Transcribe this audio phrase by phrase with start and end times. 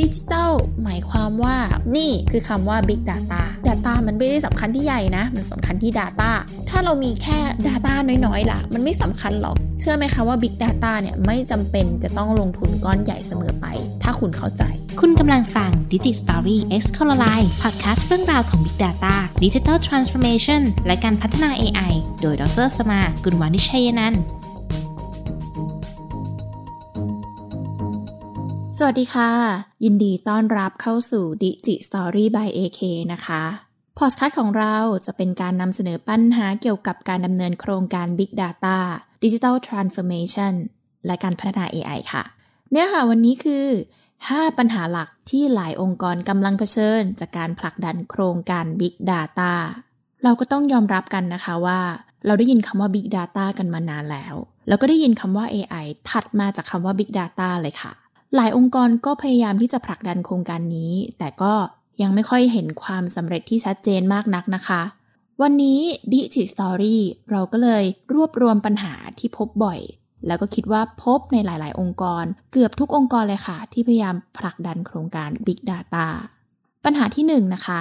[0.00, 1.56] ดิจิทัลหมายความว่า
[1.96, 6.30] นี่คือคำว่า Big Data Data มันไม่ได้สำคัญที่ใหญ่นะ มันสำคัญที่ Data
[6.70, 7.94] ถ้าเรามีแค่ Data
[8.26, 13.66] น้อยๆล่ะ มันไม่สำคัญหรอก เชื่อไหมคะว่า Big Data เนี่ยไม่จำเป็นจะต้องลงทุนก้อนใหญ่เสมอไป
[14.02, 14.62] ถ้าคุณเข้าใจ
[15.00, 17.18] คุณกำลังฟัง Digi Story X Color
[17.62, 19.14] p o d c a s t เรื่องราวของ Big Data
[19.44, 24.22] Digital Transformation และการพัฒนา AI โดยดรสมา กุลวานิชัยนันท์
[28.78, 29.30] สวัสดีค่ะ
[29.84, 32.80] ยินดีต้อนรับเข้าสู่ Digi Story by AK
[33.12, 33.42] นะคะ
[33.98, 38.76] พอสคัทของเราจะเป็นการนำเสนอปัญหาเกี่ยวกับการดำเนินโครงการ Big Data
[39.22, 40.54] Digital Transformation
[41.06, 42.22] และการพัฒนา AI ค่ะ
[42.70, 43.66] เนื้อหาวันนี้คือ
[44.12, 49.52] 5 ปัญหาหลักที่หลายองค์กรกำลังเผชิญ จากการผลักดันโครงการ Big Data
[50.24, 51.80] เราก็ต้องยอมรับกันนะคะว่า
[52.26, 54.34] เราได้ยินคำว่า Big Data กันมานานแล้ว
[54.68, 57.94] แล้วก็ได้ยินคำว่า AI ถัดมาจากคำว่า Big Data เลยค่ะ
[58.34, 61.54] หลายองค์กรก็พยายามที่จะผลักดันโครงการนี้ แต่ก็
[62.02, 64.82] ยังไม่ค่อยเห็นความสำเร็จที่ชัดเจนมากนักนะคะ
[65.42, 65.80] วันนี้
[66.12, 69.80] Digi Story เราก็เลยรวบรวมปัญหาที่พบบ่อย
[70.26, 76.06] แล้วก็คิดว่าพบในหลาย ๆ องค์กร เกือบทุกองค์กรเลยค่ะ ที่พยายามผลักดันโครงการ Big Data
[76.84, 77.80] ปัญหาที่1 นะคะ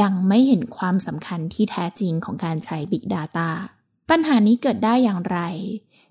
[0.00, 3.48] ยังไม่เห็นความสำคัญที่แท้จริงของการใช้ Big Data
[4.10, 5.38] ปัญหานี้เกิดได้อย่างไร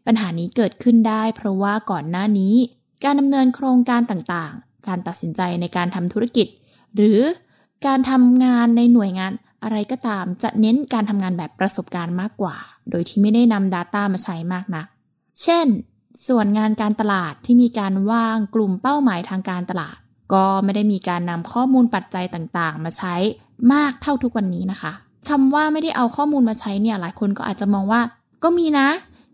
[0.05, 2.55] ปัญหานี้เกิดขึ้นได้ เพราะว่าก่อนหน้านี้
[3.03, 6.47] การดำเนินโครงการต่างๆ การตัดสินใจในการทำธุรกิจ
[6.95, 7.19] หรือ
[7.85, 9.31] การทำงานในหน่วยงาน
[9.63, 12.55] อะไรก็ตามจะเน้นการทำงานแบบประสบการณ์มากกว่า
[12.89, 14.87] โดยที่ไม่ได้นำ Data มาใช้มากนะัก
[15.41, 15.67] เช่น
[16.27, 19.97] ส่วนงานการตลาดที่มีการวางกลุ่มเป้าหมายทางการตลาด
[20.33, 23.15] ก็ไม่ได้มีการนำข้อมูลปัจจัยต่างๆ มาใช้
[23.73, 24.93] มากเท่าทุกวันนี้นะคะ
[25.29, 28.01] คำว่าไม่ได้เอาข้อมูลมาใช้เนี่ยหลายคนก็อาจจะมองว่า
[28.43, 28.87] ก็มีนะ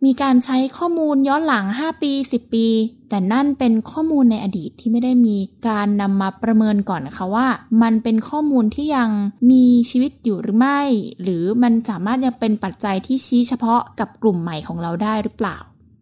[0.06, 2.68] มีการใช้ข้อมูลย้อนหลัง 5 ปี 10 ปี
[3.10, 7.48] แต่นั่นเป็นข้อมูลในอดีตที่ไม่ได้มีการนำมาประเมินก่อนนะคะว่า
[7.82, 9.10] มันเป็นข้อมูลที่ยัง
[9.52, 10.82] มีชีวิตอยู่หรือไม่
[11.22, 15.58] หรือมันสามารถยังเป็นปัจจัยที่ชี้เฉพาะกับกลุ่มใหม่ของเราได้หรือเปล่า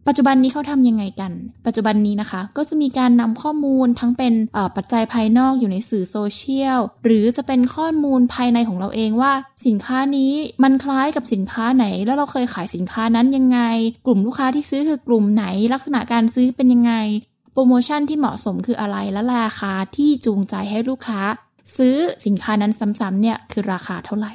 [0.08, 1.32] ปัจจุบันนี้เขาทำยังไงกัน
[1.66, 4.34] ปัจจุบันนี้นะคะ ก็จะมีการนำข้อมูลทั้งเป็น
[4.76, 9.34] ปัจจัยภายนอกอยู่ในสื่อโซเชียล หรือจะเป็นข้อมูลภายในของเราเองว่า
[9.66, 10.34] สินค้านี้
[10.64, 13.60] มันคล้ายกับสินค้าไหน แล้วเราเคยขายสินค้านั้นยังไง
[14.06, 16.94] กลุ่มลูกค้าที่ซื้อคือกลุ่มไหน ลักษณะการซื้อเป็นยังไง
[17.54, 21.22] โปรโมชั่นที่เหมาะสมคืออะไร และราคาที่จูงใจให้ลูกค้า
[21.78, 21.96] ซื้อ
[22.26, 24.34] สินค้านั้นซ้ำๆเนี่ยคือราคาเท่าไหร่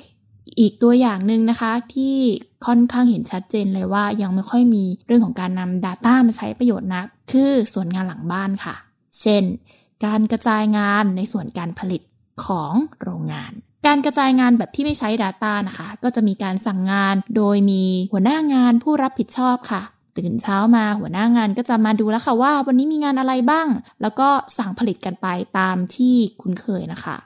[0.58, 2.16] อีกตัวอย่างหนึ่งนะคะที่
[2.66, 8.74] ค่อนข้างเห็นชัดเจนเลยว่ายังไม่ค่อยมีเรื่องของการนำ Data มาใช้ประโยชน์นัก คือส่วนงานหลังบ้านค่ะ
[9.20, 9.44] เช่น
[10.04, 12.02] การกระจายงานในส่วนการผลิต
[12.44, 12.72] ของ
[13.02, 13.52] โรงงาน
[13.86, 19.82] การกระจายงานแบบที่ไม่ใช้ Data นะคะ ก็จะมีการสั่งงานโดยมีหัวหน้างานผู้รับผิดชอบค่ะ
[20.18, 23.68] ตื่นเช้ามาหัวหน้างานก็จะมาดูแล้วค่ะว่า วันนี้มีงานอะไรบ้าง
[24.02, 24.28] แล้วก็
[24.58, 25.26] สั่งผลิตกันไป
[25.58, 27.16] ตามที่คุ้นเคยนะคะ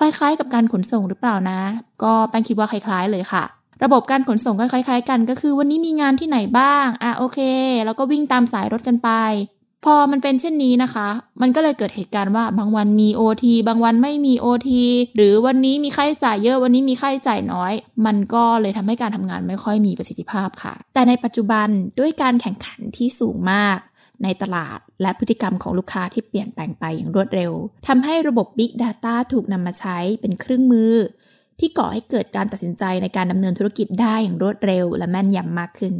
[0.00, 1.60] คล้ายๆ กับการขนส่งหรือเปล่านะ
[2.02, 3.44] ก็แป้งคิดว่าคล้าย ๆ เลยค่ะ
[3.84, 7.38] ระบบการขนส่งก็คล้าย ๆ กันก็คือ วันนี้มีงานที่ไหนบ้างอะโอเค
[7.84, 9.10] แล้วก็วิ่งตามสายรถกันไป
[9.84, 11.08] พอมันเป็นเช่นนี้นะคะ
[11.40, 14.70] มันก็เลยเกิดเหตุการณ์ว่าบางวันมี OT บางวันไม่มี OT
[15.16, 17.72] หรือวันนี้มีค่าใช้จ่ายเยอะวันนี้มีค่าใช้จ่ายน้อย
[18.06, 23.78] มันก็เลยทำให้การทำงานไม่ค่อยมีประสิทธิภาพค่ะ แต่ในปัจจุบันด้วยการแข่งขันที่สูงมาก
[24.22, 27.52] ในตลาด และพฤติกรรมของลูกค้าที่เปลี่ยนแปลงไปอย่างรวดเร็ว
[27.88, 30.92] ทำให้ระบบ Big Data ถูกนำมาใช้เป็นเครื่องมือ
[31.58, 35.94] ที่ก่อให้เกิดการตัดสินใจในการดำเนินธุรกิจได้อย่างรวดเร็ว และแม่นยำมากขึ้น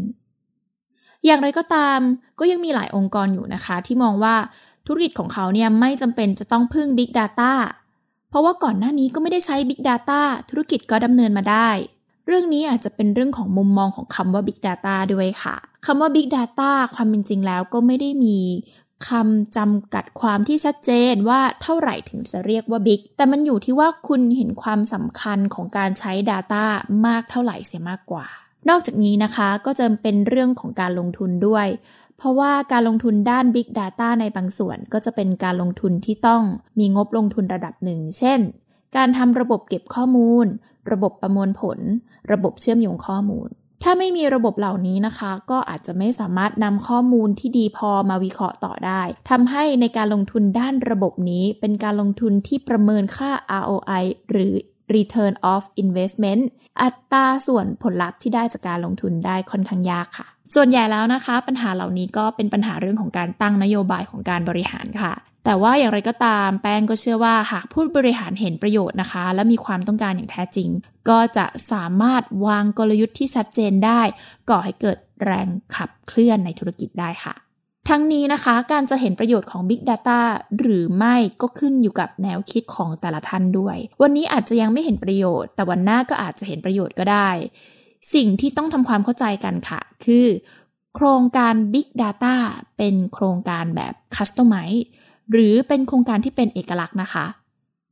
[1.25, 2.01] อย่างไรก็ตาม
[2.39, 4.37] ก็ยังมีหลายองค์กรอยู่นะคะ ที่มองว่า
[4.87, 7.53] ธุรกิจของเขาเนี่ยไม่จำเป็นจะต้องพึ่ง Big Data
[8.31, 10.21] เพราะว่าก่อนหน้านี้ก็ไม่ได้ใช้ Big Data
[10.51, 11.69] ธุรกิจก็ดำเนินมาได้
[12.27, 18.39] เรื่องนี้อาจจะเป็นเรื่องของมุมมองของคำว่า Big Data ด้วยค่ะ คำว่า Big Data ความเป็นจริงแล้วก็ไม่ได้มี
[19.09, 26.65] คำจำกัดความที่ชัดเจนว่าเท่าไหร่ถึงจะเรียกว่า Big แต่มันอยู่ที่ว่าคุณเห็นความสำคัญของการใช้ Data
[27.07, 28.27] มากเท่าไหร่เสียมากกว่า
[28.69, 31.67] นอกจากนี้นะคะก็จะเป็นเรื่องของการลงทุนด้วย
[32.17, 36.43] เพราะว่าการลงทุนด้าน Big Data ในบางส่วนก็จะเป็นการลงทุนที่ต้อง
[36.79, 38.41] มีงบลงทุนระดับหนึ่ง เช่น
[38.97, 40.47] การทำระบบเก็บข้อมูล
[40.93, 41.79] ระบบประมวลผล
[42.33, 43.49] ระบบเชื่อมโยงข้อมูล
[43.83, 53.31] ถ้าไม่มีระบบเหล่านี้นะคะ ก็อาจจะไม่สามารถนำข้อมูลที่ดีพอมาวิเคราะห์ต่อได้ทำให้ในการลงทุนด้านระบบนี้ เป็นการลงทุนที่ประเมินค่า
[53.63, 54.55] ROI หรือ
[54.97, 56.43] Return of Investment
[56.83, 65.13] อัตราส่วนผลลัพธ์ที่ได้จากการลงทุนได้ค่อนข้างยากค่ะ ส่วนใหญ่แล้วนะคะ ปัญหาเหล่านี้ก็เป็นปัญหาเรื่องของการตั้งนโยบายของการบริหารค่ะ
[65.45, 70.69] แต่ว่าอย่างไรก็ตามแป้งก็เชื่อว่าหากผู้บริหารเห็นประโยชน์นะคะ และมีความต้องการอย่างแท้จริง
[71.09, 74.01] ก็จะสามารถวางกลยุทธ์ที่ชัดเจนได้
[74.51, 77.35] ก่อให้เกิดแรงขับเคลื่อนในธุรกิจได้ค่ะ
[77.89, 80.21] ทั้งนี้นะคะการจะเห็นประโยชน์ของ Big Data
[80.59, 87.29] หรือไม่ก็ขึ้นอยู่กับแนวคิดของแต่ละท่านด้วย วันนี้อาจจะยังไม่เห็นประโยชน์ แต่วันหน้าก็อาจจะเห็นประโยชน์ก็ได้
[88.15, 90.27] สิ่งที่ต้องทำความเข้าใจกันค่ะ คือ
[90.95, 92.37] โครงการ Big Data
[92.77, 94.81] เป็นโครงการแบบ Customize
[95.33, 97.27] หรือเป็นโครงการที่เป็นเอกลักษณ์นะคะ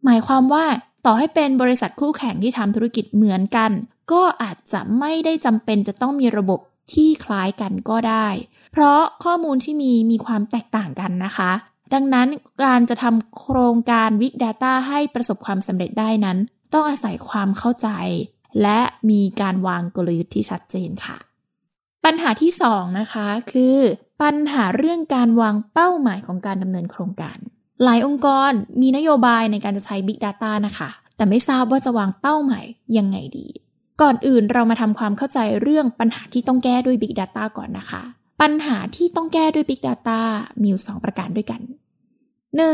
[0.04, 0.64] หมายความว่า
[1.06, 3.70] ต่อให้เป็นบริษัทคู่แข่งที่ทำธุรกิจเหมือนกัน
[4.12, 6.60] ก็อาจจะไม่ได้จำเป็นจะต้องมีระบบ
[6.94, 8.28] ที่คล้ายกันก็ได้
[8.72, 11.52] เพราะข้อมูลที่มีมีความแตกต่างกันนะคะ
[11.94, 12.28] ดังนั้น
[12.64, 16.38] การจะทำโครงการ Big Data ให้ประสบความสำเร็จได้นั้น
[16.72, 17.88] ต้องอาศัยความเข้าใจ
[18.62, 18.80] และ
[19.10, 21.16] มีการวางกลยุทธ์ที่ชัดเจนค่ะ
[22.04, 23.76] ปัญหาที่ 2 นะคะ คือ
[24.22, 27.38] ปัญหาเรื่องการวางเป้าหมายของการดำเนินโครงการ
[27.84, 32.64] หลายองค์กรมีนโยบายในการจะใช้ Big Data นะคะ แต่ไม่ทราบว่าจะวางเป้าหมาย
[32.98, 33.46] ยังไงดี
[34.02, 38.02] ก่อนอื่นเรามาทำความเข้าใจเรื่องปัญหาที่ต้องแก้ด้วย Big Data ก่อนนะคะ
[38.40, 40.20] ปัญหาที่ต้องแก้ด้วย Big Data
[40.60, 41.60] มีอยู่2ประการด้วยกัน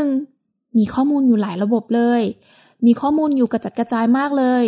[0.03, 0.77] 1.
[0.77, 2.21] มีข้อมูลอยู่หลายระบบเลย
[2.85, 4.65] มีข้อมูลอยู่กระจัดกระจายมากเลย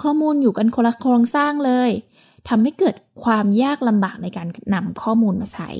[0.00, 1.90] ข้อมูลอยู่กันคนละโครงสร้างเลย
[2.48, 5.70] ทำให้เกิดความยากลำบากในการนำข้อมูลมาใช้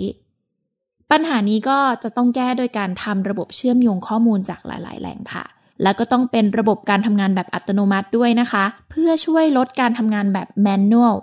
[1.10, 5.44] ปัญหานี้ก็จะต้องแก้โดยการทำระบบเชื่อมโยงข้อมูลจากหลาย ๆ แหล่งค่ะ
[5.82, 11.14] แล้วก็ต้องเป็นระบบการทำงานแบบอัตโนมัติด้วยนะคะ เพื่อช่วยลดการทำงานแบบแมนนวล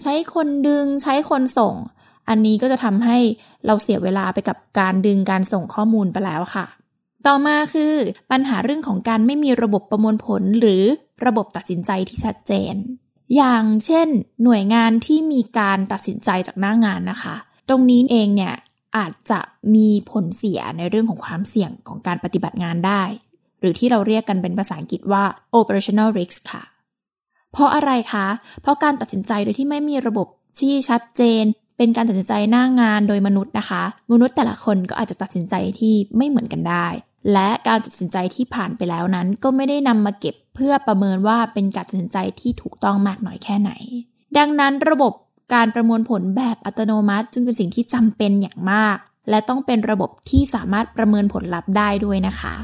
[0.00, 1.74] ใช้คนดึงใช้คนส่ง
[2.28, 3.18] อันนี้ก็จะทำให้
[3.66, 6.66] เราเสียเวลาไปกับการดึงการส่งข้อมูลไปแล้วค่ะ
[7.26, 7.94] ต่อมาคือ
[8.30, 10.82] ปัญหาเรื่องของการไม่มีระบบประมวลผลหรือ
[11.26, 12.74] ระบบตัดสินใจที่ชัดเจน
[13.36, 14.08] อย่างเช่น
[14.44, 17.34] หน่วยงานที่มีการตัดสินใจจากหน้างานนะคะ
[17.68, 18.54] ตรงนี้เองเนี่ย
[18.96, 19.40] อาจจะ
[19.74, 23.02] มีผลเสียในเรื่องของความเสี่ยงของการปฏิบัติงานได้
[23.60, 25.24] หรือที่เราเรียกกันเป็นภาษาอังกฤษว่า
[25.58, 26.64] operational risk ค่ะ
[27.52, 28.26] เพราะอะไรคะ
[28.62, 30.26] เพราะการตัดสินใจโดยที่ไม่มีระบบ
[30.60, 31.44] ที่ชัดเจน
[31.78, 36.86] เป็นการตัดสินใจหน้างานโดยมนุษย์นะคะ มนุษย์แต่ละคนก็อาจจะตัดสินใจที่ไม่เหมือนกันได้
[37.32, 43.70] และการตัดสินใจที่ผ่านไปแล้วนั้น ก็ไม่ได้นำมาเก็บเพื่อประเมินว่าเป็นการตัดสินใจที่ถูกต้องมากน้อยแค่ไหน
[44.38, 45.12] ดังนั้นระบบ
[45.54, 48.96] การประมวลผลแบบอัตโนมัติ จึงเป็นสิ่งที่จำเป็นอย่างมาก
[49.30, 52.54] และต้องเป็นระบบที่สามารถประเมินผลลัพธ์ได้ด้วยนะคะ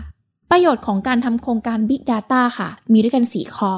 [0.51, 3.73] ประโยชน์ของการทำโครงการ Big Data ค่ะ มีด้วยกัน 4 ข้อ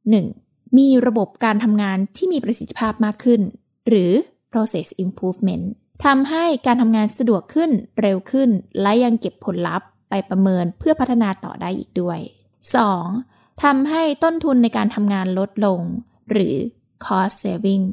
[0.00, 0.78] 1.
[0.78, 3.40] มีระบบการทำงานที่มีประสิทธิภาพมากขึ้น
[3.88, 4.12] หรือ
[4.52, 5.64] process improvement
[6.04, 7.70] ทำให้การทำงานสะดวกขึ้น
[8.00, 12.18] เร็วขึ้น และยังเก็บผลลัพธ์ไปประเมินเพื่อพัฒนาต่อได้อีกด้วย
[12.90, 13.62] 2.
[13.62, 15.80] ทำให้ต้นทุนในการทำงานลดลง
[16.30, 16.54] หรือ
[17.04, 17.84] cost saving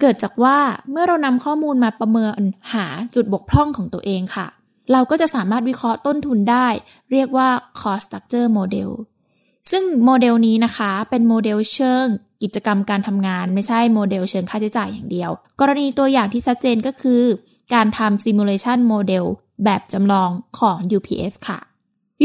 [0.00, 0.58] เกิดจากว่า
[0.90, 2.40] เมื่อเรานำข้อมูลมาประเมิน
[2.72, 4.46] หาจุดบกพร่องของตัวเองค่ะ
[4.92, 6.68] เราก็จะสามารถวิเคราะห์ต้นทุนได้
[7.12, 7.48] เรียกว่า
[7.80, 8.90] cost structure model
[9.70, 12.06] ซึ่งโมเดลนี้นะคะเป็นโมเดลเชิง
[12.42, 15.30] กิจกรรมการทำงาน ไม่ใช่โมเดลเชิงค่าใช้จ่ายอย่างเดียว
[15.60, 17.22] กรณีตัวอย่างที่ชัดเจนก็คือ
[17.74, 19.24] การทำ simulation model
[19.64, 21.58] แบบจำลองของ UPS ค่ะ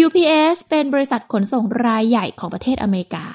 [0.03, 3.25] UPS เป็นบริษัทขนส่งรายใหญ่ของประเทศอเมริกา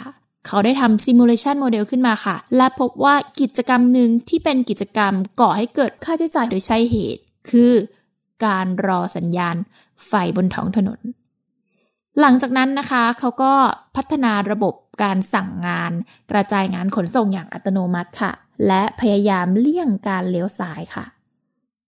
[0.46, 7.72] เขาได้ทำ simulation model ขึ้นมาค่ะ และพบว่ากิจกรรมหนึ่งที่เป็นกิจกรรมก่อให้เกิดค่าใช้จ่ายโดยใช่เหตุ คือ
[8.44, 9.56] การรอสัญญาณ
[10.06, 11.00] ไฟบนท้องถนน
[12.20, 13.52] หลังจากนั้นนะคะ เขาก็
[13.96, 15.92] พัฒนาระบบการสั่งงาน
[16.30, 18.32] กระจายงานขนส่งอย่างอัตโนมัติค่ะ
[18.66, 21.04] และพยายามเลี่ยงการเลี้ยวซ้ายค่ะ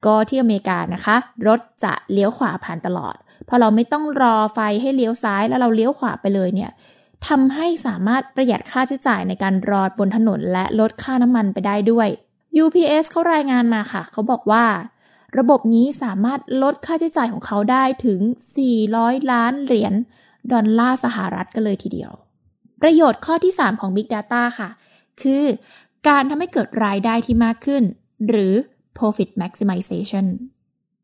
[0.06, 1.16] ก็ที่อเมริกานะคะ
[1.46, 3.16] รถจะเลี้ยวขวาผ่านตลอด
[3.48, 6.70] พอเราไม่ต้องรอไฟให้เลี้ยวซ้ายแล้วเราเลี้ยวขวาไปเลยเนี่ย
[7.28, 12.08] ทำให้สามารถประหยัดค่าใช้จ่ายในการรอบนถนนและลดค่าน้ำมันไปได้ด้วย
[12.62, 14.64] UPS เขารายงานมาค่ะ เขาบอกว่า
[15.38, 18.20] ระบบนี้สามารถลดค่าใช้จ่ายของเขาได้ถึง
[18.76, 19.94] 400 ล้านเหรียญ
[20.52, 22.12] ดอลลาร์สหรัฐกันเลยทีเดียว
[22.82, 24.68] ประโยชน์ข้อที่ 3 ของ Big Data ค่ะ
[25.22, 25.44] คือ
[26.08, 27.82] การทำให้เกิดรายได้ที่มากขึ้น
[28.28, 28.54] หรือ
[28.98, 30.26] profit maximization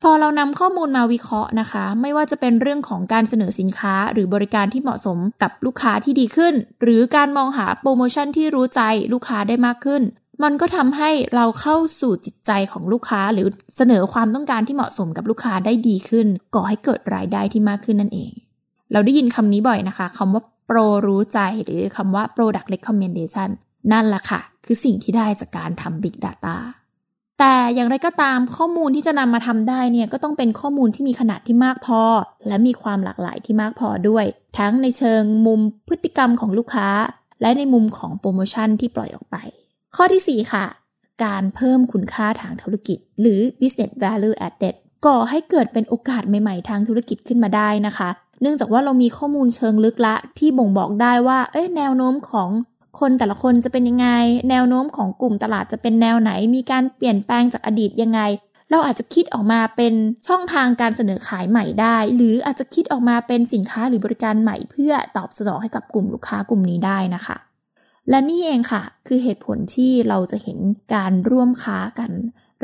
[0.03, 10.03] พอเรานำข้อมูลมาวิเคราะห์นะคะ ไม่ว่าจะเป็นเรื่องของการเสนอสินค้า หรือบริการที่เหมาะสมกับลูกค้าที่ดีขึ้น หรือการมองหาโปรโมชั่นที่รู้ใจลูกค้าได้มากขึ้น
[10.43, 18.31] มันก็ทำให้เราเข้าสู่จิตใจของลูกค้า หรือเสนอความต้องการที่เหมาะสมกับลูกค้าได้ดีขึ้น ก่อให้เกิดรายได้ที่มากขึ้นนั่นเอง
[18.93, 23.51] เราได้ยินคำนี้บ่อยนะคะคำว่าโปรรู้ใจหรือคำว่า product recommendation
[23.93, 26.57] นั่นแหละค่ะ คือสิ่งที่ได้จากการทำ big data
[27.39, 32.03] แต่อย่างไรก็ตามข้อมูลที่จะนำมาทำได้เนี่ยก็ต้องเป็นข้อมูลที่มีขนาดที่มากพอ
[32.47, 34.25] และมีความหลากหลายที่มากพอด้วย
[34.59, 36.89] ทั้งในเชิงมุมพฤติกรรมของลูกค้า
[37.43, 39.37] และในมุมของโปรโมชั่นที่ปล่อยออกไป
[39.97, 40.67] ข้อที่ 4 ค่ะ
[41.25, 44.75] การเพิ่มคุณค่าทางธุรกิจ หรือ business value added
[45.07, 48.09] ก่อให้เกิดเป็นโอกาสใหม่ๆ ทางธุรกิจขึ้นมาได้นะคะ
[48.43, 52.49] เนื่องจากว่าเรามีข้อมูลเชิงลึกละที่บ่งบอกได้ว่าเอ้ยแนวโน้มของ
[52.99, 54.09] คนแต่ละคนจะเป็นยังไง
[54.51, 58.21] แนวโน้มของกลุ่มตลาดจะเป็นแนวไหน มีการเปลี่ยนแปลงจากอดีตยังไง
[58.71, 59.95] เราอาจจะคิดออกมาเป็น
[60.29, 67.37] ช่องทางการเสนอขายใหม่ได้ หรืออาจจะคิดออกมาเป็นสินค้าหรือบริการใหม่ เพื่อตอบสนองให้กับกลุ่มลูกค้ากลุ่มนี้ได้นะคะ
[68.11, 70.59] และนี่เองค่ะ คือเหตุผลที่เราจะเห็น
[70.95, 72.11] การร่วมค้ากัน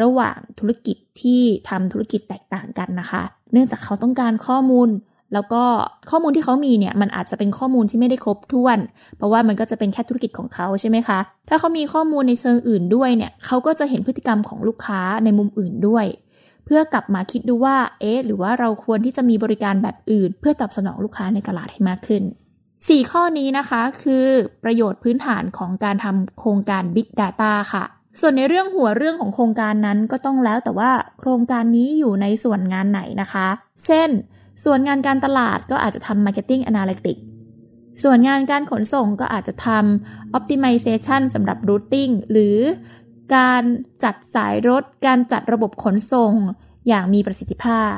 [0.02, 4.88] ระหว่างธุรกิจที่ทำธุรกิจแตกต่างกันนะคะ เนื่องจากเขาต้องการข้อมูล
[5.34, 5.62] แล้วก็
[6.10, 8.78] ข้อมูลที่เขามีเนี่ยมันอาจจะเป็นข้อมูลที่ไม่ได้ครบถ้วน
[9.16, 16.06] เพราะว่ามันก็จะเป็นแค่ธุรกิจของเขาใช่ไหมคะ ถ้าเขามีข้อมูลในเชิงอื่นด้วยเนี่ยเขาก็จะเห็นพฤติกรรมของลูกค้าในมุมอื่นด้วย
[16.64, 22.22] เพื่อกลับมาคิดดูว่าเอ๊ะหรือว่าเราควรที่จะมีบริการแบบอื่น เพื่อตอบสนองลูกค้าในตลาดให้มากขึ้น
[22.66, 24.26] 4 ข้อนี้นะคะคือ
[24.64, 27.84] ประโยชน์พื้นฐานของการทำโครงการ Big Data ค่ะ
[28.20, 33.48] ส่วนในเรื่องหัวเรื่องของโครงการนั้นก็ต้องแล้วแต่ว่าโครงการนี้อยู่ในส่วนงานไหนนะคะ
[33.84, 34.08] เช่น
[34.64, 37.22] ส่วนงานการตลาดก็อาจจะทำ Marketing Analytics
[38.02, 42.58] ส่วนงานการขนส่งก็อาจจะทำ Optimization สำหรับ Routing หรือ
[43.36, 43.62] การ
[44.04, 46.32] จัดสายรถ การจัดระบบขนส่ง
[46.88, 47.96] อย่างมีประสิทธิภาพ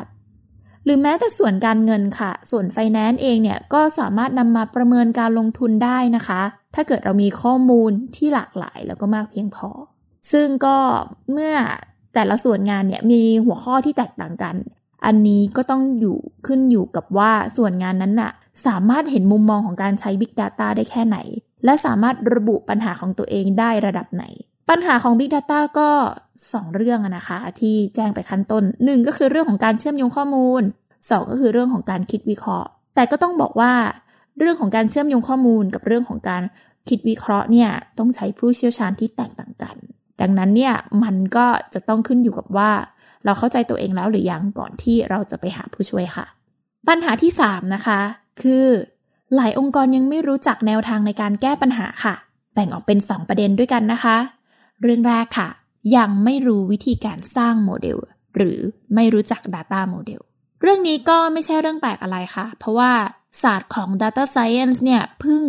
[0.85, 6.43] หรือแม้แต่ส่วนการเงินค่ะ ส่วนไฟแนนซ์เองเนี่ย ก็สามารถนำมาประเมินการลงทุนได้นะคะ
[6.75, 9.69] ถ้าเกิดเรามีข้อมูลที่หลากหลายแล้วก็มากเพียงพอ
[10.33, 10.77] ซึ่งก็
[11.33, 11.55] เมื่อ
[12.15, 14.57] แต่ละส่วนงานเนี่ยมีหัวข้อที่แตกต่างกัน
[15.07, 18.33] อันนี้ก็ต้องอยู่ขึ้นอยู่กับว่าส่วนงานนั้นน่ะ
[18.67, 21.19] สามารถเห็นมุมมองของการใช้ Big Data ได้แค่ไหน
[21.65, 24.25] และสามารถระบุปัญหาของตัวเองได้ระดับไหน
[24.71, 25.91] ปัญหาของ Big Data ก็
[26.35, 30.63] 2 เรื่องนะคะ ที่แจ้งไปขั้นต้น 1 ก็คือเรื่องของการเชื่อมโยงข้อมูล
[30.97, 33.73] 2 ก็คือเรื่องของการคิดวิเคราะห์ แต่ก็ต้องบอกว่า
[34.39, 36.43] เรื่องของการเชื่อมโยงข้อมูลกับเรื่องของการ
[36.89, 39.77] คิดวิเคราะห์เนี่ยต้องใช้ผู้เชี่ยวชาญที่แตกต่างกัน
[40.21, 42.71] ดังนั้นเนี่ยมันก็จะต้องขึ้นอยู่กับว่า
[43.25, 46.27] เราเข้าใจตัวเองแล้วหรือยังก่อนที่เราจะไปหาผู้ช่วยค่ะ
[46.89, 48.01] ปัญหาที่ 3 นะคะ
[48.43, 48.67] คือ
[49.35, 52.15] หลายองค์กรยังไม่รู้จักแนวทางในการแก้ปัญหาค่ะ
[52.55, 54.17] แบ่งออกเป็น 2 ประเด็นด้วยกันนะคะ
[54.83, 55.49] เรื่องแรกค่ะ
[55.97, 57.99] ยังไม่รู้วิธีการสร้างโมเดล
[58.37, 58.59] หรือ
[58.95, 60.21] ไม่รู้จัก Data Model
[60.63, 62.93] เรื่องนี้ก็ไม่ใช่เรื่องแปลกอะไรค่ะ เพราะว่า
[63.43, 65.43] ศาสตร์ของ Data Science เนี่ยเพิ่ง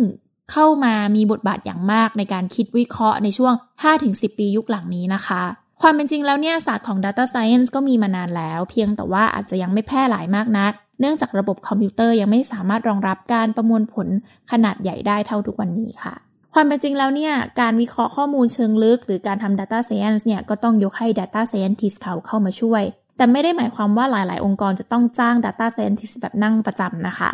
[0.52, 3.54] เข้ามามีบทบาทอย่างมากในการคิดวิเคราะห์ในช่วง
[3.96, 5.42] 5-10 ปียุคหลังนี้นะคะ
[5.82, 14.08] ความเป็นจริงแล้วเนี่ยศาสตร์ของ Data Science ก็มีมานานแล้ว เพียงแต่ว่าอาจจะยังไม่แพร่หลายมากนัก เนื่องจากระบบคอมพิวเตอร์ยังไม่สามารถรองรับการประมวลผล
[14.50, 16.14] ขนาดใหญ่ได้เท่าทุกวันนี้ค่ะ
[16.54, 22.82] ความเป็นจริงแล้วเนี่ยการวิเคราะห์ข้อมูลเชิงลึก หรือการทำ Data Science เนี่ยก็ต้องยกให้ Data Scientist เขาเข้ามาช่วย
[23.16, 27.32] แต่ไม่ได้หมายความว่าหลาย ๆ องค์กรจะต้องจ้าง Data Scientist แบบนั่งประจำนะคะ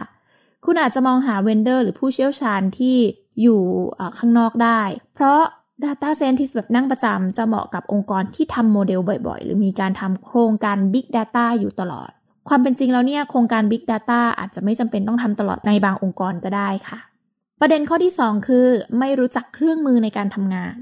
[0.64, 2.96] คุณอาจจะมองหาเวนเดอร์หรือผู้เชี่ยวชาญที่
[3.42, 3.60] อยู่
[4.18, 4.80] ข้างนอกได้
[5.14, 5.40] เพราะ
[5.82, 12.10] Data Scientist แบบนั่งประจำจะเหมาะกับองค์กรที่ทำโมเดลบ่อยๆ หรือมีการทำโครงการ Big Data อยู่ตลอด
[12.48, 16.98] ความเป็นจริงแล้วเนี่ยโครงการ Big Data อาจจะไม่จำเป็นต้องทำตลอดในบางองค์กรก็ได้ค่ะ
[17.60, 18.66] ประเด็นข้อที่ 2 คือ
[18.98, 20.76] ไม่รู้จักเครื่องมือในการทำงาน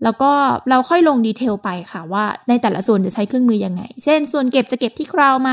[0.05, 0.33] แล้วก็
[0.69, 5.53] เราค่อยลง detail ไปค่ะว่าในแต่ละส่วนจะใช้เครื่องมือยังไง เช่น ส่วนเก็บจะเก็บที่ Cloud ไหม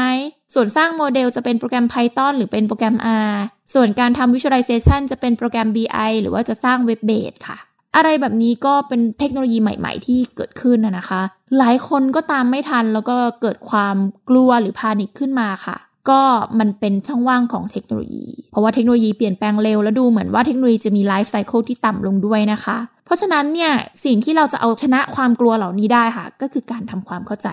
[0.54, 2.96] ส่วนสร้างโมเดลจะเป็นโปรแกรม Python หรือเป็นโปรแกรม
[3.30, 3.36] R
[3.74, 7.58] ส่วนการทำ Visualization จะเป็นโปรแกรม BI หรือว่าจะสร้าง web-based ค่ะ
[7.96, 11.22] อะไรแบบนี้ก็เป็นเทคโนโลยีใหม่ๆ ที่เกิดขึ้นนะคะ
[11.58, 13.96] หลายคนก็ตามไม่ทันแล้วก็เกิดความ
[14.30, 15.78] กลัวหรือ panic ขึ้นมาค่ะ
[16.10, 16.22] ก็
[16.60, 22.78] มันเป็นช่องว่างของเทคโนโลยี เพราะว่าเทคโนโลยีเปลี่ยนแปลงเร็ว แล้วดูเหมือนว่าเทคโนโลยีจะมีไลฟ์ไซเคิลที่ต่ำลงด้วยนะคะ
[23.10, 23.74] เพราะฉะนั้นเนี่ย
[24.06, 27.48] สิ่งที่เราจะเอาชนะความกลัวเหล่านี้ได้ค่ะ ก็คือการทำความเข้าใจ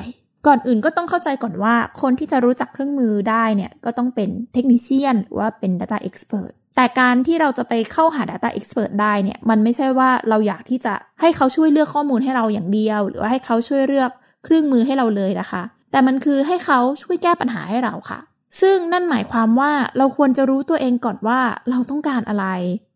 [0.47, 14.11] ก่อนอื่นก็ต้องเข้าใจก่อนว่า คนที่จะรู้จักเครื่องมือได้เนี่ยก็ต้องเป็นเทคนิชเชียนหรือว่าเป็น Data Expert แต่การที่เราจะไปเข้าหา Data Expert ได้เนี่ยมันไม่ใช่ว่าเราอยากที่จะให้เขาช่วยเลือกข้อมูลให้เราอย่างเดียว หรือว่าให้เขาช่วยเลือก
[14.45, 18.21] เครื่องมือให้เราเลยนะคะ แต่มันคือให้เขาช่วยแก้ปัญหาให้เราค่ะ
[18.61, 22.47] ซึ่งนั่นหมายความว่าเราควรจะรู้ตัวเองก่อนว่าเราต้องการอะไร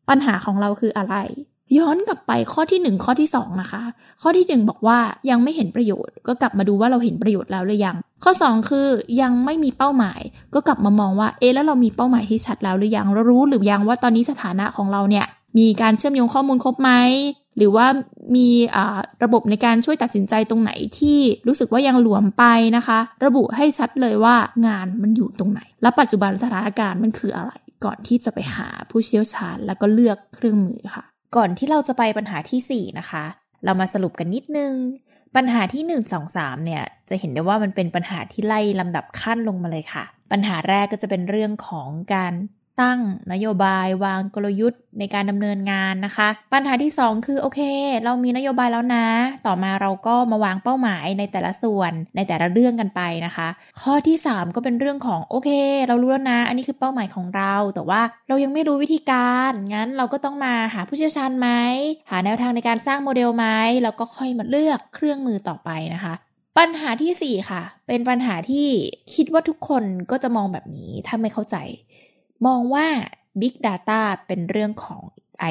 [0.09, 1.17] ปัญหาของเราคืออะไร
[1.79, 3.83] ย้อนกลับไปข้อที่ 1 ข้อที่2นะคะ
[4.23, 4.99] ข้อที่ 1 บอกว่า
[5.31, 8.87] ยังไม่เห็นประโยชน์ ก็กลับมาดูว่าเราเห็นประโยชน์แล้วหรือยัง ข้อ 2 คือ
[9.21, 10.21] ยังไม่มีเป้าหมาย
[10.55, 15.27] ก็กลับมามองว่าเอ๊แล้วเรามีเป้าหมายที่ชัดแล้วหรือยังเรารู้หรือยังว่าตอนนี้สถานะของเราเนี่ย
[15.59, 16.91] มีการเชื่อมโยงข้อมูลครบไหม
[17.57, 17.87] หรือว่า
[18.37, 18.49] มี
[19.25, 22.45] ระบบในการช่วยตัดสินใจตรงไหนที่รู้สึกว่ายังหลวมไป
[22.77, 24.37] นะคะ ระบุให้ชัดเลยว่า
[24.67, 27.53] งานมันอยู่ตรงไหน และปัจจุบันสถานการณ์มันคืออะไร
[27.85, 31.05] ก่อนที่จะไปหาผู้เชี่ยวชาญ แล้วก็เลือกเครื่องมือค่ะ
[31.37, 33.25] ก่อนที่เราจะไปปัญหาที่ 4 นะคะ
[33.64, 34.75] เรามาสรุปกันนิดนึง
[35.37, 42.32] ปัญหาที่ 1 2 3 เนี่ย จะเห็นได้ว่ามันเป็นปัญหาที่ไล่ลำดับขั้นลงมาเลยค่ะ ปัญหาแรกก็จะเป็นเรื่องของการ
[42.80, 42.99] ตั้ง
[43.32, 47.60] นโยบายวางกลยุทธ์ในการดำเนินงานนะคะ ปัญหาที่ 2 คือโอเค
[48.04, 49.06] เรามีนโยบายแล้วนะ
[49.46, 53.49] ต่อมาเราก็มาวางเป้าหมายในแต่ละส่วนในแต่ละเรื่องกันไปนะคะ
[53.80, 55.50] ข้อที่ 3 ก็เป็นเรื่องของโอเค
[55.88, 61.49] เรารู้แล้วนะ อันนี้คือเป้าหมายของเรา แต่ว่าเรายังไม่รู้วิธีการงั้นเราก็ต้องมาหาผู้เชี่ยวชาญไหม
[62.10, 63.46] หาแนวทางในการสร้างโมเดลไหม
[63.82, 66.14] แล้วก็ค่อยมาเลือกเครื่องมือต่อไปนะคะ
[66.58, 68.68] ปัญหาที่ 4 ค่ะ เป็นปัญหาที่
[69.14, 71.56] คิดว่าทุกคนก็จะมองแบบนี้ถ้าไม่เข้าใจ
[72.47, 72.87] มองว่า
[73.40, 75.02] Big Data เป็นเรื่องของ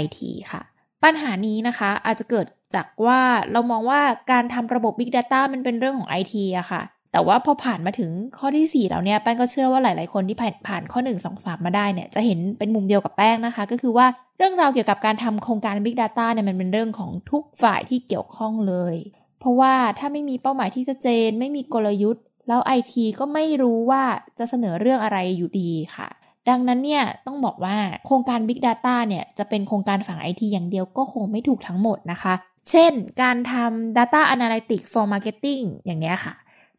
[0.02, 0.20] IT
[0.52, 0.62] ค่ะ
[1.04, 3.20] ปัญหานี้นะคะอาจจะเกิดจากว่า
[3.52, 6.82] เรามองว่าการทำระบบ Big Data มันเป็นเรื่องของ IT อะค่ะ
[7.12, 18.96] แต่ว่าพอผ่านมาถึงข้อที่ 4 แล้วเนี่ย แป้งก็เชื่อว่าหลาย ๆ คนที่ผ่านผ่านข้อ 1 2 3 มาได้เนี่ย จะเห็นเป็นมุมเดียวกับแป้งนะคะ ก็คือว่าเรื่องราวเกี่ยวกับการทำโครงการ Big Data เนี่ยมันเป็นเรื่องของทุกฝ่ายที่เกี่ยวข้องเลย
[19.40, 24.04] เพราะว่าถ้าไม่มีเป้าหมายที่ชัดเจน ไม่มีกลยุทธ์ แล้วไอทีก็ไม่รู้ว่า
[24.40, 26.10] จะเสนอเรื่องอะไรอยู่ดีค่ะ
[26.50, 32.34] ดังนั้นเนี่ยต้องบอกว่าโครงการ Big Data เนี่ยจะเป็นโครงการฝั่งไอทีอย่างเดียวก็คงไม่ถูกทั้งหมดนะคะ
[32.70, 36.34] เช่น การทำ Data Analytics for Marketing อย่างเนี้ยค่ะ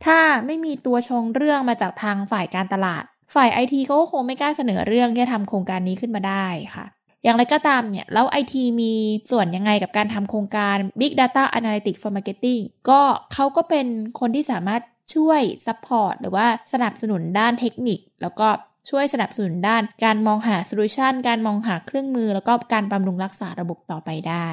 [0.04, 3.04] ถ้าไม่มีตัวชงเรื่องมาจากทางฝ่ายการตลาด
[3.34, 6.86] ฝ่ายไอทีก็คงไม่กล้าเสนอเรื่องที่จะทำโครงการนี้ขึ้นมาได้ค่ะ
[7.24, 8.92] อย่างไรก็ตามเนี่ย แล้วไอทีมี
[9.30, 13.00] ส่วนยังไงกับการทำโครงการ Big Data Analytics for Marketing ก็
[13.32, 13.86] เขาก็เป็น
[14.20, 14.82] คนที่สามารถ
[15.14, 18.48] ช่วย support หรือว่าสนับสนุนด้านเทคนิค แล้วก็
[18.88, 24.48] ช่วยสนับสนุนด้านการมองหา solution การมองหาเครื่องมือ แล้วก็การบำรุงรักษาระบบต่อไปได้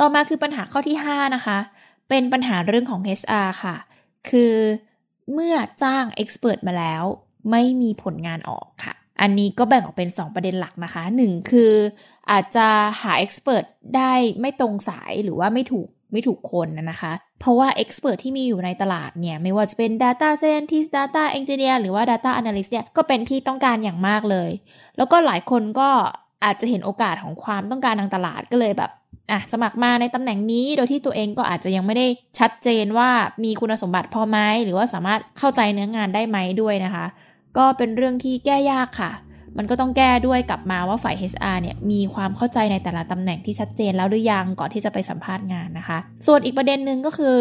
[0.00, 1.58] ต่อมาคือปัญหาข้อที่ 5 นะคะ
[2.08, 3.76] เป็นปัญหาเรื่องของ HR ค่ะ
[4.30, 4.54] คือ
[5.32, 7.04] เมื่อจ้าง expert มาแล้ว
[7.50, 11.72] ไม่มีผลงานออกค่ะ อันนี้ก็แบ่งออกเป็น 2 ประเด็นหลักนะคะ 1 คือ
[12.30, 12.68] อาจจะ
[13.02, 13.64] หาเอ็กซ์เพรส
[13.96, 24.50] ได้ไม่ตรงสายหรือว่าไม่ถูกไม่ถูกคนนะคะเพราะว่า Expert ที่มีอยู่ในตลาดเนี่ย ไม่ว่าจะเป็น Data Scientist Data Engineer หรือว่า Data Analyst เนี่ย ก็เป็นที่ต้องการอย่างมากเลย
[24.96, 25.88] แล้วก็หลายคนก็
[26.44, 28.90] อาจจะเห็นโอกาสของความต้องการทางตลาดก็เลยแบบ
[29.30, 32.06] อะสมัครมาในตำแหน่งนี้โดยที่ตัวเองก็อาจจะยังไม่ได้
[32.38, 33.10] ชัดเจนว่า
[33.44, 37.06] มีคุณสมบัติพอไหมหรือว่าสามารถเข้าใจเนื้องานได้ไหมด้วยนะคะ
[37.58, 39.12] ก็เป็นเรื่องที่แก้ยากค่ะ
[39.58, 47.36] มันก็ต้องแก้ด้วยกลับมาว่าฝ่าย HR เนี่ยมีความเข้าใจในแต่ละตำแหน่งที่ชัดเจนแล้วหรือยังก่อนที่จะไปสัมภาษณ์งานนะคะ ส่วนอีกประเด็นหนึ่งก็คือ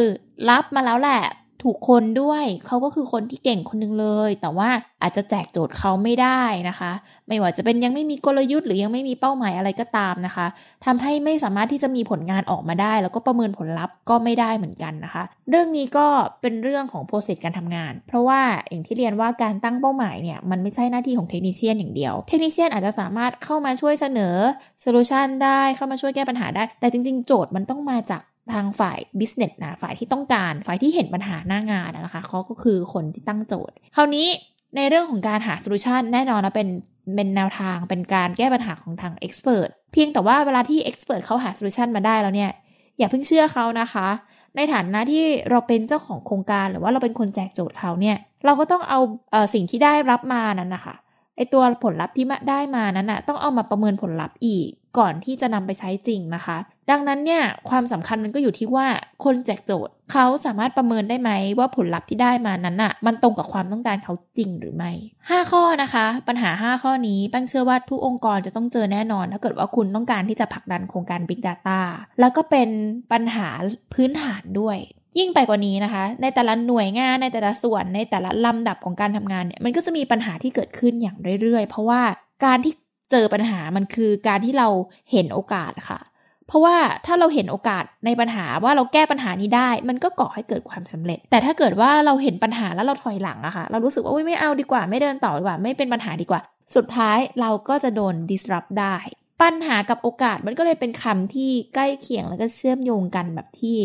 [0.50, 1.22] รับมาแล้วแหละ
[1.64, 4.70] ถูกคนด้วย เขาก็คือคนที่เก่งคนนึงเลย แต่ว่า
[5.02, 6.92] อาจจะแจกโจทย์เขาไม่ได้นะคะ
[7.28, 10.48] ไม่ว่าจะเป็นยังไม่มีกลยุทธ์หรือยังไม่มีเป้าหมายอะไรก็ตามนะคะ
[10.86, 16.08] ทำให้ไม่สามารถที่จะมีผลงานออกมาได้ แล้วก็ประเมินผลลัพธ์ก็ไม่ได้เหมือนกันนะคะ เรื่องนี้ก็
[16.42, 24.36] เป็นเรื่องของ process การทำงาน เพราะว่าอย่างที่เรียนว่าการตั้งเป้าหมายเนี่ยมันไม่ใช่หน้าที่ของ technician อย่างเดียว technician อาจจะสามารถเข้ามาช่วยเสนอ
[24.82, 28.22] solution ได้เข้ามาช่วยแก้ปัญหาได้ แต่จริง ๆ โจทย์มันต้องมาจาก
[28.54, 34.28] ทางฝ่าย business นะฝ่ายที่ต้องการ ฝ่ายที่เห็นปัญหาหน้างานนะคะเขาก็คือคนที่ตั้งโจทย์ คราวนี้
[34.76, 36.68] ในเรื่องของการหา solution แน่นอนนะเป็น
[37.16, 42.52] เป็นแนวทางเป็นการแก้ปัญหาของทาง expert เพรสเพียงแต่ว่าเวลาที่ expert เพรสเขาหาโซลูชันมาได้แล้วเนี่ย
[42.98, 44.08] อย่าเพิ่งเชื่อเขานะคะ
[44.56, 49.00] ในฐานะที่เราเป็นเจ้าของโครงการหรือว่าเราเป็นคนแจกโจทย์เขาเนี่ย เราก็ต้องเอา
[49.32, 50.96] เออสิ่งที่ได้รับมานั้นนะคะ
[51.38, 54.70] ไอตัวผลลัพธ์ที่ได้มานั้นนะต้องเอามาประเมินผลลัพธ์อีก
[55.00, 56.58] ก่อนที่จะนำไปใช้จริงนะคะ
[56.92, 58.88] ดังนั้นเนี่ยความสำคัญมันก็อยู่ที่ว่า
[59.24, 64.92] คนแจกโจทย์เขาสามารถประเมินได้ไหมว่าผลลัพธ์ที่ได้มานั้นอะมันตรงกับความต้องการเขาจริงหรือไม่
[65.22, 71.80] 5 ข้อนะคะ ปัญหา 5 ข้อนี้แป้งเชื่อว่าทุกองค์กรจะต้องเจอแน่นอน ถ้าเกิดว่าคุณต้องการที่จะผลักดันโครงการ Big Data
[72.20, 72.70] แล้วก็เป็น
[73.12, 73.48] ปัญหา
[73.94, 74.78] พื้นฐานด้วย
[75.18, 82.02] ยิ่งไปกว่านี้นะคะ ในแต่ละหน่วยงานในแต่ละส่วนในแต่ละลำดับของการทำงานเนี่ยมันก็จะมีปัญหาที่เกิดขึ้นอย่างเรื่อยๆ เพราะว่า
[82.46, 82.74] การที่
[83.12, 84.68] เจอปัญหามันคือการที่เรา
[85.12, 86.00] เห็นโอกาสค่ะ
[86.48, 96.42] เพราะว่าถ้าเราเห็นโอกาสในปัญหาว่าเราแก้ปัญหานี้ได้ มันก็ก่อให้เกิดความสำเร็จ แต่ถ้าเกิดว่าเราเห็นปัญหาแล้วเราถอยหลังอะค่ะเรารู้สึกว่าไม่เอาดีกว่าไม่เดินต่อดีกว่า ไม่เป็นปัญหาดีกว่า
[96.76, 98.96] สุดท้ายเราก็จะโดน disrupt ได้
[99.42, 103.78] ปัญหากับโอกาสมันก็เลยเป็นคำที่ใกล้เคียงแล้วก็เชื่อมโยงกันแบบที่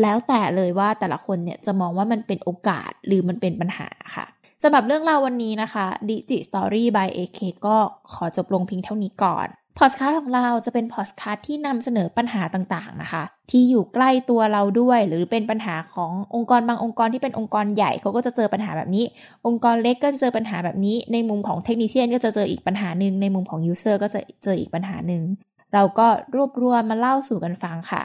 [0.00, 4.26] แล้วแต่เลยว่าแต่ละคนเนี่ยจะมองว่ามันเป็นโอกาสหรือมันเป็นปัญหาค่ะ
[4.62, 7.76] สำหรับเรื่องราววันนี้นะคะ Digi Story by AK ก็
[8.12, 19.04] ขอจบลงเพียงเท่านี้ก่อนพอดคาสต์ของเราจะเป็นพอดคาสต์ที่นำเสนอปัญหาต่างๆนะคะ ที่อยู่ใกล้ตัวเราด้วย หรือเป็นปัญหาขององค์กรบางองค์กรที่เป็นองค์กรใหญ่เขาก็จะเจอปัญหาแบบนี้
[19.46, 25.22] องค์กรเล็กก็จะเจอปัญหาแบบนี้ ในมุมของ technician ก็จะเจออีกปัญหาหนึ่งในมุมของ user ก็จะเจออีกปัญหาหนึ่ง
[25.74, 28.02] เราก็รวบรวมมาเล่าสู่กันฟังค่ะ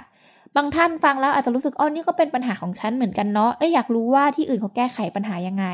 [0.58, 5.66] บางท่านฟังแล้วอาจจะรู้สึกอ๋อนี่ก็เป็นปัญหาของฉันเหมือนกันเนาะเอ้ยอยากรู้ว่าที่อื่นเขาแก้ไขปัญหายังไง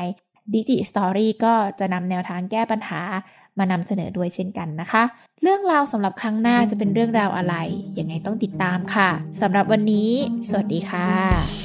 [0.52, 3.00] ดิจิสตอรี่ก็จะนำแนวทางแก้ปัญหา
[3.58, 5.02] มานำเสนอด้วยเช่นกันนะคะ
[5.42, 7.54] เรื่องราวสำหรับครั้งหน้าจะเป็นเรื่องราวอะไร
[7.98, 10.10] ยังไงต้องติดตามค่ะสำหรับวันนี้
[10.48, 11.63] สวัสดีค่ะ